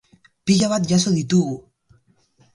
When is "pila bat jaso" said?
0.45-1.13